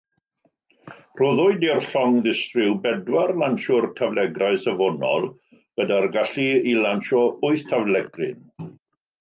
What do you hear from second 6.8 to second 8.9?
lansio wyth taflegryn.